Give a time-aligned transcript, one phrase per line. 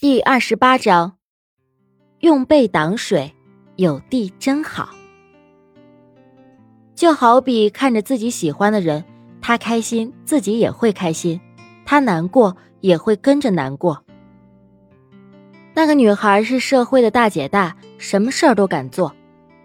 [0.00, 1.18] 第二十八章，
[2.20, 3.34] 用背挡水，
[3.76, 4.88] 有地真好。
[6.94, 9.04] 就好比看着自己喜欢的人，
[9.42, 11.38] 他开心，自己也会开心；
[11.84, 14.02] 他难过，也会跟着难过。
[15.74, 19.14] 那个女孩是社会的大姐大，什么事儿都敢做，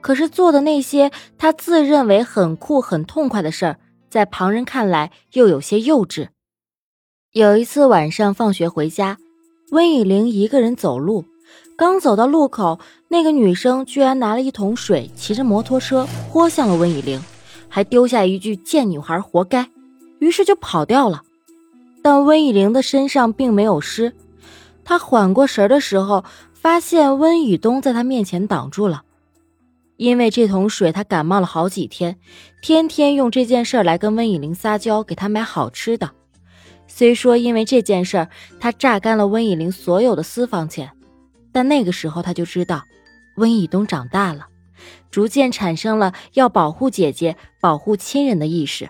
[0.01, 3.79] 可是做的那些她自认为很酷、很痛快的事儿，
[4.09, 6.27] 在旁人看来又有些幼稚。
[7.31, 9.17] 有一次晚上放学回家。
[9.75, 11.25] 温以玲一个人走路，
[11.75, 12.79] 刚走到路口，
[13.09, 17.21] 那个女生居然拿了一桶水，骑着摩托车泼向了温以玲，
[17.67, 19.69] 还丢下一句“贱女孩，活该”，
[20.19, 21.23] 于是就跑掉了。
[22.01, 24.13] 但温以玲的身上并没有湿，
[24.85, 26.23] 她缓过神的时候，
[26.53, 29.03] 发现温以东在她面前挡住了。
[29.97, 32.15] 因为这桶水，他感冒了好几天，
[32.61, 36.11] 天天用这件事来跟温以玲撒娇，给她买好吃的。
[36.97, 40.89] 虽说因为这件事儿，他榨干了温以玲所有的私房钱，
[41.51, 42.85] 但那个时候他就知道，
[43.35, 44.47] 温以东长大了，
[45.11, 48.89] 逐渐产生了要保护姐姐、保护亲人的意识。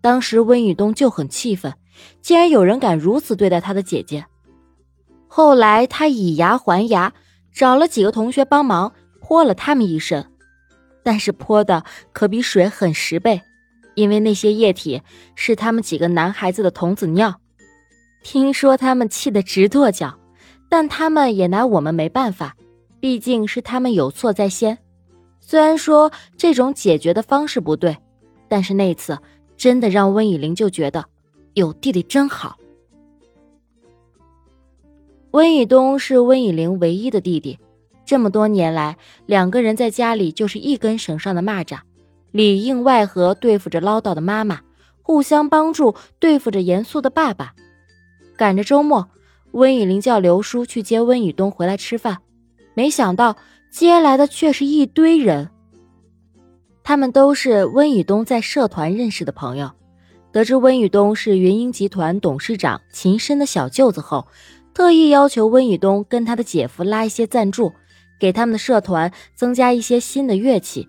[0.00, 1.74] 当时温以东就很气愤，
[2.22, 4.24] 竟然有人敢如此对待他的姐姐。
[5.26, 7.12] 后来他以牙还牙，
[7.52, 10.24] 找了几个同学帮忙泼了他们一身，
[11.02, 13.42] 但是泼的可比水狠十倍。
[13.96, 15.02] 因为那些液体
[15.34, 17.40] 是他们几个男孩子的童子尿，
[18.22, 20.18] 听说他们气得直跺脚，
[20.68, 22.54] 但他们也拿我们没办法，
[23.00, 24.78] 毕竟是他们有错在先。
[25.40, 27.96] 虽然说这种解决的方式不对，
[28.48, 29.18] 但是那次
[29.56, 31.06] 真的让温以玲就觉得
[31.54, 32.56] 有弟弟真好。
[35.30, 37.58] 温以东是温以玲唯一的弟弟，
[38.04, 41.78] 这么多年来，两个人在家里就是一根绳上的蚂蚱。
[42.36, 44.60] 里应外合对付着唠叨的妈妈，
[45.00, 47.54] 互相帮助对付着严肃的爸爸。
[48.36, 49.08] 赶着周末，
[49.52, 52.18] 温以玲叫刘叔去接温以东回来吃饭，
[52.74, 53.36] 没想到
[53.70, 55.48] 接来的却是一堆人。
[56.84, 59.70] 他们都是温以东在社团认识的朋友。
[60.30, 64.28] 得知温以东是云英集团董事长秦深的小舅子后，
[64.74, 67.72] 特意要求温以东跟他的姐夫拉一些赞助，
[68.20, 70.86] 给他们的社团增加一些新的乐器。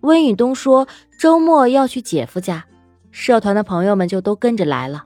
[0.00, 0.86] 温以东说
[1.18, 2.64] ：“周末要去姐夫家，
[3.10, 5.04] 社团的朋友们就都跟着来了。”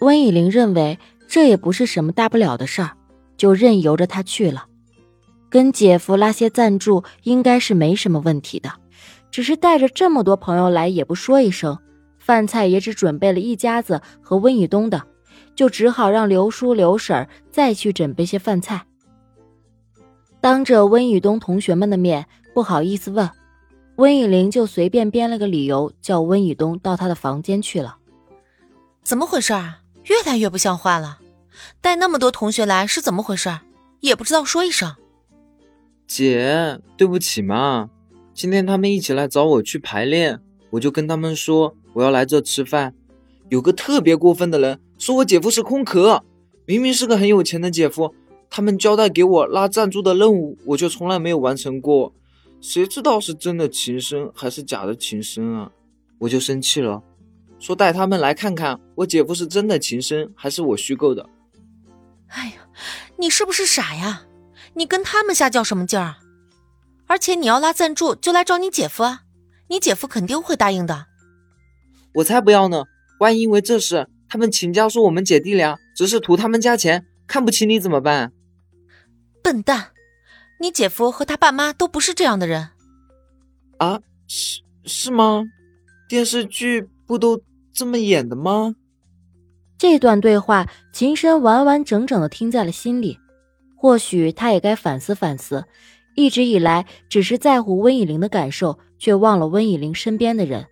[0.00, 2.96] 温以玲认为这也不是什么大不了的事儿，
[3.36, 4.66] 就任由着他去了。
[5.48, 8.72] 跟姐夫拉些赞助应该是没什么问题的，
[9.30, 11.78] 只是带着这么多朋友来也不说一声，
[12.18, 15.02] 饭菜也只准备了一家子和温以东的，
[15.54, 18.84] 就只好让刘叔刘婶再去准备些饭菜。
[20.40, 23.30] 当着温以东同学们的面，不好意思问。
[23.96, 27.98] 温以玲就随便编了个理由，叫温以东到他的房间去了。
[29.04, 29.82] 怎么回事啊？
[30.04, 31.20] 越来越不像话了！
[31.80, 33.50] 带那么多同学来是怎么回事？
[34.00, 34.96] 也不知道说一声。
[36.06, 37.88] 姐，对不起嘛。
[38.34, 40.40] 今天他们一起来找我去排练，
[40.70, 42.94] 我就跟他们说我要来这吃饭。
[43.48, 46.24] 有个特别过分的人说我姐夫是空壳，
[46.66, 48.12] 明明是个很有钱的姐夫。
[48.50, 52.12] 他们交代给我拉赞助的任务，我就从来没有完成过。
[52.66, 55.70] 谁知道是真的情深还是假的情深啊？
[56.18, 57.02] 我就生气了，
[57.58, 61.28] 说带他们来看看我姐夫是真的情深还是我虚构的。
[62.28, 62.66] 哎呀，
[63.18, 64.22] 你是不是傻呀？
[64.72, 66.14] 你跟他们瞎较什么劲儿？
[67.06, 69.24] 而且你要拉赞助就来找你姐夫啊，
[69.68, 71.04] 你姐夫肯定会答应的。
[72.14, 72.84] 我才不要呢！
[73.20, 78.32] 万一因为这事他们秦家说我们姐弟俩只是图他们家钱，看不起你怎么办？
[79.42, 79.90] 笨蛋！
[80.64, 82.70] 你姐夫和他爸妈都不是这样的人，
[83.76, 84.00] 啊？
[84.26, 85.44] 是是吗？
[86.08, 87.38] 电视剧不都
[87.74, 88.74] 这么演的吗？
[89.76, 93.18] 这段对话，秦深完完整整的听在了心里。
[93.76, 95.66] 或许他也该反思反思，
[96.14, 100.64] 一直以来只是在乎温以玲的感受，却忘了温以玲身边的人。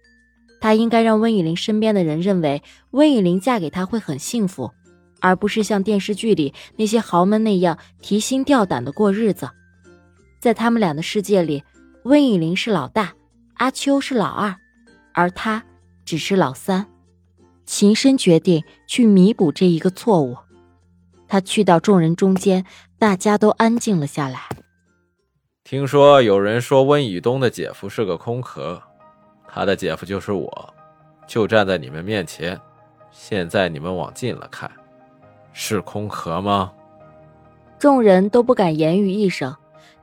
[0.63, 4.71] 他应该让温以玲身边的人认为温以玲嫁给他会很幸福，
[5.21, 9.51] 而不是像电视剧里那些豪门那样提心吊胆的过日子。
[10.43, 11.63] 在他们俩的世界里，
[12.03, 13.15] 温以玲是老大，
[13.59, 14.53] 阿秋是老二，
[15.15, 15.63] 而他
[16.05, 16.85] 只是老三。
[17.65, 20.37] 秦深决定去弥补这一个错误。
[21.29, 22.67] 他去到众人中间，
[22.99, 24.49] 大家都安静了下来。
[25.63, 28.83] 听说有人说温以东的姐夫是个空壳，
[29.47, 30.75] 他的姐夫就是我，
[31.29, 32.61] 就站在你们面前。
[33.13, 34.69] 现在你们往近了看，
[35.53, 36.73] 是空壳吗？
[37.79, 39.55] 众人都不敢言语一声。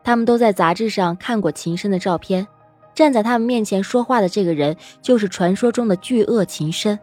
[0.09, 2.47] 他们都在杂志上看过秦深的照片，
[2.95, 6.97] 站在他们面前说话的这个人就是传说中的巨鳄秦深。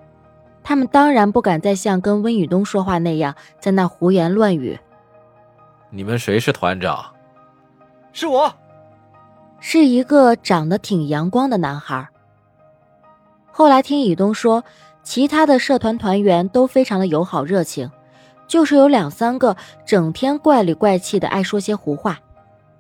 [0.65, 4.77] 他们当然不敢再像跟温雨东说话那样在那胡言乱语，
[5.89, 7.15] 你们谁是团长？
[8.13, 8.53] 是我，
[9.61, 12.09] 是一个长得挺阳光的男孩。
[13.53, 14.65] 后来听以东说，
[15.05, 17.89] 其他的社团团员都非常的友好热情，
[18.49, 22.19] 就是有两三个整天怪里怪气的，爱说些胡话。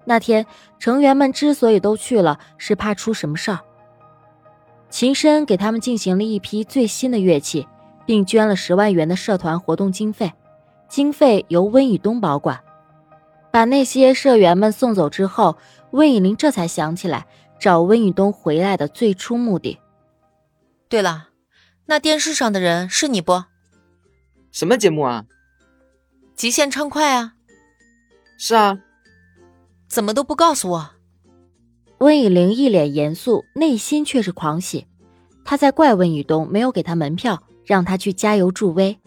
[0.08, 0.46] 那天
[0.78, 3.60] 成员们之所以都去了，是怕出什么事儿。
[4.88, 7.66] 秦深给他们进行了一批最新的乐器，
[8.06, 10.32] 并捐了十万元的社团活动经费，
[10.88, 12.58] 经费由温以东保管。
[13.50, 15.58] 把那些社员们送走之后，
[15.90, 17.26] 温以玲这才想起来
[17.58, 19.78] 找温以东回来的最初目的。
[20.88, 21.30] 对了，
[21.86, 23.42] 那电视上的人是你不？
[24.52, 25.24] 什么节目啊？
[26.36, 27.32] 极限畅快啊！
[28.38, 28.78] 是啊。
[29.88, 30.90] 怎么都不告诉我？
[31.98, 34.86] 温以玲一脸严肃，内心却是狂喜。
[35.44, 38.98] 他在怪温以东没有给他门票，让他去加油助威。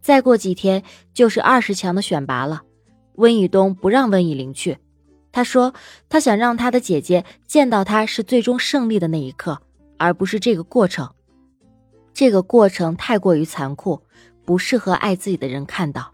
[0.00, 0.82] 再过几天
[1.14, 2.62] 就是二十强的选拔了。
[3.16, 4.78] 温以东不让温以玲去，
[5.30, 5.74] 他说
[6.08, 9.60] 他想让他的姐姐见到他是最终胜利的那一刻，
[9.98, 11.08] 而不是这个过程。
[12.14, 14.02] 这个过程太过于残酷，
[14.44, 16.12] 不适合爱自己的人看到。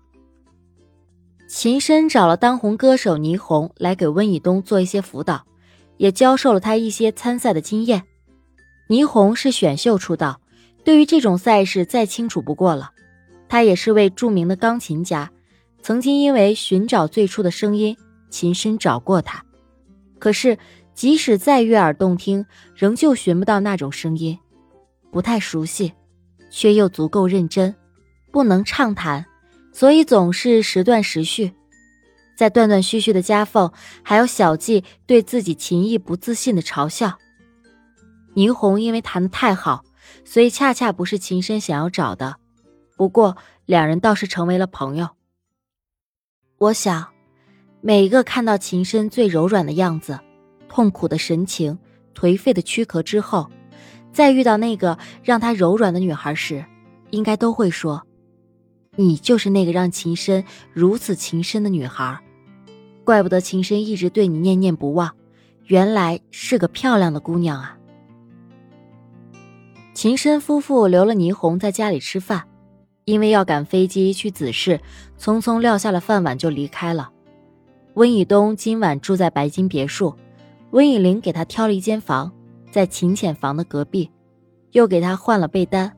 [1.49, 5.47] 秦深找了当红歌手倪虹来给温以东做一些辅导，
[5.97, 8.03] 也教授了他一些参赛的经验。
[8.89, 10.43] 倪虹是选秀出道，
[10.85, 12.91] 对于这种赛事再清楚不过了。
[13.49, 15.31] 他也是位著名的钢琴家。
[15.81, 17.97] 曾经因为寻找最初的声音，
[18.29, 19.43] 秦深找过他，
[20.19, 20.59] 可是
[20.93, 22.45] 即使再悦耳动听，
[22.75, 24.39] 仍旧寻不到那种声音，
[25.11, 25.95] 不太熟悉，
[26.51, 27.75] 却又足够认真，
[28.31, 29.25] 不能畅谈，
[29.79, 31.53] 所以总是时断时续，
[32.37, 33.73] 在断断续续的夹缝，
[34.03, 37.17] 还有小季对自己琴艺不自信的嘲笑。
[38.35, 39.85] 霓虹因为弹得太好，
[40.25, 42.35] 所以恰恰不是秦深想要找的，
[42.97, 43.37] 不过
[43.67, 45.11] 两人倒是成为了朋友。
[46.59, 47.07] 我想，
[47.81, 50.19] 每一个看到秦深最柔软的样子、
[50.69, 51.79] 痛苦的神情、
[52.17, 53.49] 颓废的躯壳之后，
[54.13, 56.65] 再遇到那个让他柔软的女孩时，
[57.11, 58.05] 应该都会说
[58.99, 62.19] ：“你就是那个让秦深如此情深的女孩。”
[63.05, 65.15] 怪不得秦深一直对你念念不忘，
[65.67, 67.79] 原来是个漂亮的姑娘啊！
[69.95, 72.45] 秦深夫妇留了霓虹在家里吃饭。
[73.05, 74.79] 因为要赶飞机去子市，
[75.19, 77.11] 匆匆撂下了饭碗就离开了。
[77.95, 80.15] 温以东今晚住在白金别墅，
[80.73, 82.31] 温以玲给他挑了一间房，
[82.71, 84.11] 在秦浅房的隔壁，
[84.73, 85.91] 又给他换了被单。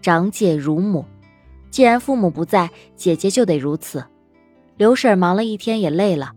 [0.00, 1.04] 长姐如母，
[1.72, 4.04] 既然父母不在，姐姐就得如此。
[4.76, 6.32] 刘婶忙了一天也累了，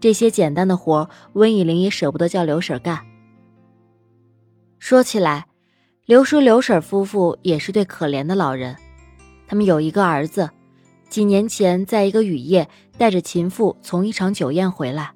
[0.00, 3.00] 这些简单的活，温以玲也舍不得叫刘婶干。
[4.80, 5.46] 说起来，
[6.06, 8.76] 刘叔刘婶夫妇也是对可怜的老人。
[9.46, 10.50] 他们有一个儿子，
[11.08, 15.12] 几年前在一个雨夜带着情妇从一场酒宴回来，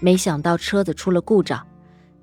[0.00, 1.64] 没想到车子出了故障，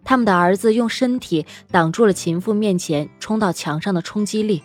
[0.04, 4.62] 他们的儿子用身体挡住了情妇面前冲到墙上的冲击力，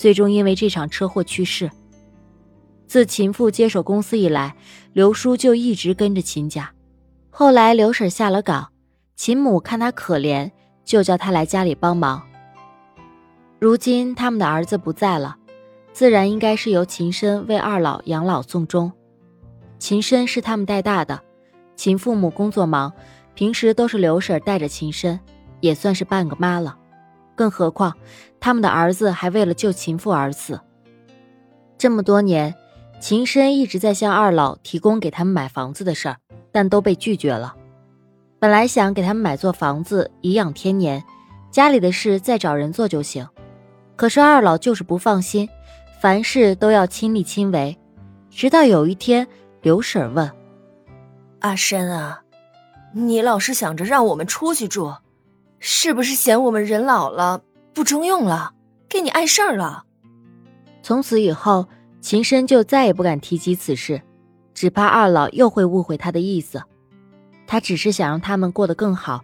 [0.00, 1.70] 最终因为这场车祸去世。
[2.86, 4.56] 自秦父接手公司以来，
[4.94, 6.72] 刘叔就一直跟着秦家。
[7.28, 8.70] 后来刘婶下了岗，
[9.14, 10.50] 秦母看他可怜，
[10.86, 12.22] 就叫他来家里帮忙。
[13.58, 15.36] 如今他们的儿子不在了。
[15.92, 18.90] 自然应该是由秦深为二老养老送终。
[19.78, 21.20] 秦深是他们带大的，
[21.76, 22.90] 秦父母工作忙，
[23.34, 25.20] 平时都是刘婶带着秦深，
[25.60, 26.78] 也算是半个妈了。
[27.40, 27.96] 更何况
[28.38, 30.60] 他们的儿子还为了救秦父而死。
[31.78, 32.54] 这么多年，
[33.00, 36.18] 秦深一直在向二老提供给他们买房子的事儿，
[36.52, 37.56] 但都被拒绝了。
[38.38, 41.02] 本来想给他们买座房子颐养天年，
[41.50, 43.26] 家里的事再找人做就行，
[43.96, 45.48] 可是二老就是不放心。
[45.98, 47.78] 凡事都要亲力亲为，
[48.28, 49.26] 直到有一天，
[49.62, 50.30] 刘婶问
[51.40, 52.20] ：“阿深啊，
[52.92, 54.92] 你老是想着让我们出去住，
[55.60, 58.54] 是不是嫌我们人老了不中用了，
[58.88, 59.84] 给你碍事儿了？”
[60.82, 61.68] 从此以后，
[62.00, 64.02] 秦深就再也不敢提及此事，
[64.52, 66.60] 只怕二老又会误会他的意思。
[67.46, 69.22] 他只是想让他们过得更好，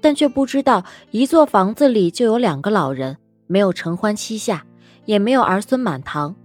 [0.00, 4.64] 但却不知道一座房子里就有两个老人，没有承欢膝下。
[5.06, 6.36] 也没有儿孙满堂，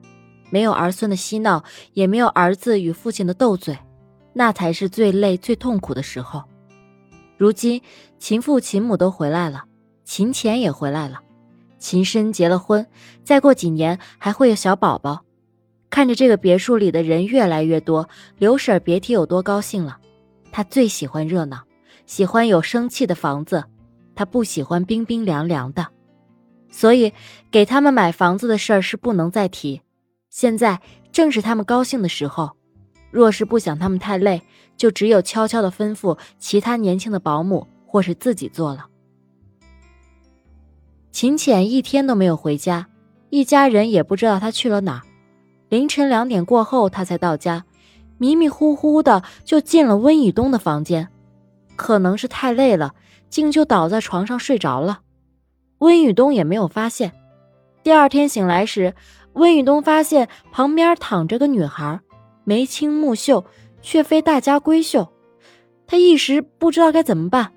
[0.50, 1.64] 没有儿孙的嬉闹，
[1.94, 3.78] 也没有儿子与父亲的斗嘴，
[4.34, 6.42] 那才是最累、最痛苦的时候。
[7.38, 7.80] 如今
[8.28, 9.66] 秦父、秦母都回来了，
[10.04, 11.20] 秦钱也回来了，
[11.78, 12.88] 秦深结了婚，
[13.24, 15.24] 再过几年还会有小宝宝。
[15.92, 20.00] 看着这个别墅里的人越来越多，刘婶别提有多高兴了。
[20.52, 21.66] 她最喜欢热闹，
[22.08, 23.64] 喜欢有生气的房子，
[24.16, 25.86] 她不喜欢冰冰凉凉的。
[26.72, 27.14] 所以，
[27.52, 29.84] 给他们买房子的事儿是不能再提。
[30.32, 32.58] 现在正是他们高兴的时候，
[33.12, 34.42] 若是不想他们太累，
[34.76, 38.88] 就只有悄悄的吩咐其他年轻的保姆或是自己做了。
[41.12, 42.88] 秦浅一天都没有回家，
[43.30, 45.02] 一家人也不知道他去了哪儿。
[45.70, 47.66] 凌晨两点过后，他才到家，
[48.18, 51.08] 迷迷糊糊的就进了温以东的房间，
[51.76, 52.94] 可能是太累了，
[53.30, 55.02] 竟就倒在床上睡着了。
[55.80, 57.14] 温宇东也没有发现。
[57.82, 58.94] 第二天醒来时，
[59.34, 62.00] 温宇东发现旁边躺着个女孩，
[62.44, 63.46] 眉清目秀，
[63.82, 65.12] 却非大家闺秀。
[65.88, 67.54] 他一时不知道该怎么办。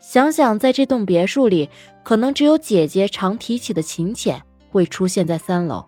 [0.00, 1.68] 想想在这栋别墅里，
[2.02, 5.84] 可能只有姐姐常提起的秦浅会出现在三楼。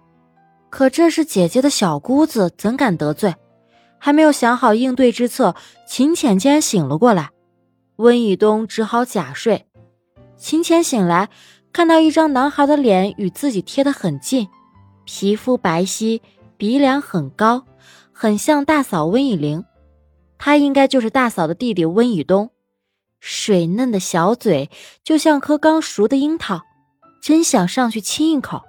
[0.70, 3.34] 可这是姐姐的小姑子，怎敢得罪？
[3.98, 5.54] 还没有想好应对之策，
[5.86, 7.30] 秦浅竟然醒了过来。
[7.96, 9.66] 温以东只好假睡。
[10.36, 11.28] 秦浅醒来，
[11.72, 14.48] 看到一张男孩的脸与自己贴得很近，
[15.04, 16.20] 皮肤白皙，
[16.56, 17.64] 鼻梁很高，
[18.12, 19.64] 很像大嫂温以玲。
[20.36, 22.50] 他应该就是大嫂的弟弟温以东。
[23.24, 24.68] 水嫩的小嘴
[25.04, 26.62] 就像颗刚熟的樱桃，
[27.22, 28.62] 真想上去亲一口。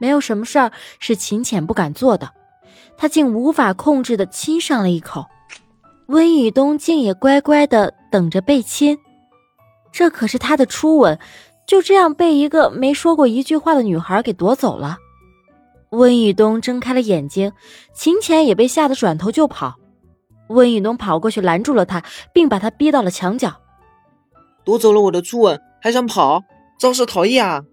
[0.00, 2.32] 没有什么事儿是秦浅不敢做的，
[2.98, 5.26] 他竟无法控制的亲上了一口。
[6.08, 8.98] 温以东竟也乖乖的等着被亲，
[9.92, 11.16] 这可是他的初吻，
[11.68, 14.98] 就这样被一个没说过一句话的女孩给夺走了。
[15.90, 17.52] 温以东睁开了眼睛，
[17.94, 19.76] 秦浅也被吓得转头就跑。
[20.48, 23.60] 温以东跑过去拦住了他，并把他逼到了墙角。
[24.64, 26.42] 夺走了我的初吻，还想跑？
[26.78, 27.64] 肇事逃逸啊！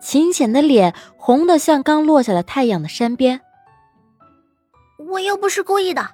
[0.00, 3.40] 秦浅的脸红得像刚落下了太阳的山边。
[5.08, 6.10] 我又不是故意的。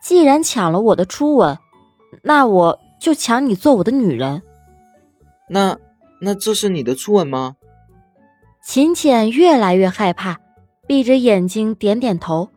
[0.00, 1.58] 既然抢了我的初吻，
[2.22, 4.42] 那我就抢你做我的女人。
[5.50, 5.76] 那
[6.20, 7.56] 那这是你的初吻吗？
[8.62, 10.38] 秦浅越来越害怕，
[10.86, 12.48] 闭着眼睛点点头。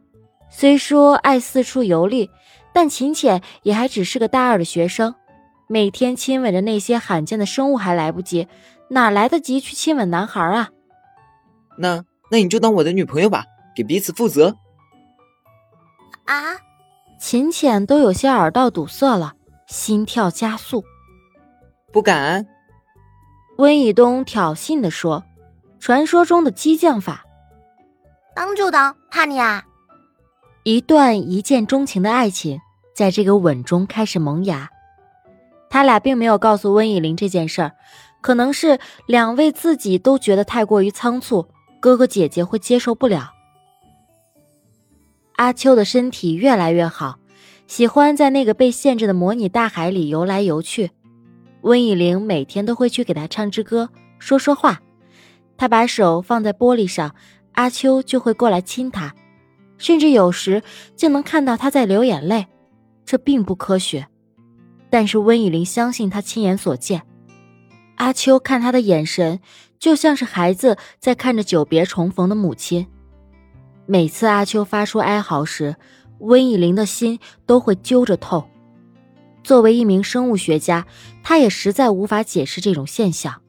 [0.51, 2.29] 虽说爱四处游历，
[2.73, 5.15] 但秦浅也还只是个大二的学生，
[5.67, 8.47] 每天亲吻着那些罕见的生物还来不及，
[8.89, 10.69] 哪来得及去亲吻男孩啊？
[11.77, 14.57] 那那你就当我的女朋友吧，给彼此负责。
[16.25, 16.59] 啊！
[17.19, 19.33] 秦浅都有些耳道堵塞了，
[19.67, 20.83] 心跳加速。
[21.93, 22.45] 不敢。
[23.57, 25.23] 温以东挑衅地说
[25.79, 27.25] ：“传说中的激将法，
[28.35, 29.63] 当就当，怕你啊！”
[30.63, 32.59] 一段一见钟情的爱情，
[32.95, 34.69] 在这个吻中开始萌芽。
[35.71, 37.71] 他俩并没有告诉温以玲这件事儿，
[38.21, 38.77] 可能是
[39.07, 41.47] 两位自己都觉得太过于仓促，
[41.79, 43.31] 哥哥姐姐会接受不了。
[45.37, 47.17] 阿秋的身体越来越好，
[47.65, 50.91] 喜欢在那个被限制的模拟大海里游来游去。
[51.61, 53.89] 温以玲每天都会去给他唱支歌，
[54.19, 54.79] 说说话。
[55.57, 57.15] 他把手放在玻璃上，
[57.53, 59.15] 阿秋就会过来亲他。
[59.81, 60.61] 甚至有时
[60.95, 62.45] 竟能看到他在流眼泪，
[63.03, 64.07] 这并不科学。
[64.91, 67.01] 但是温以玲相信他亲眼所见。
[67.95, 69.39] 阿秋看他的眼神，
[69.79, 72.85] 就像是孩子在看着久别重逢的母亲。
[73.87, 75.75] 每次阿秋发出哀嚎时，
[76.19, 78.47] 温以玲的心都会揪着痛。
[79.43, 80.85] 作为一名生物学家，
[81.23, 83.41] 他也实在无法解释这种现象。